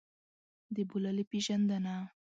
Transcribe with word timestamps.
د 0.75 0.77
بوللې 0.89 1.23
پېژندنه. 1.31 1.95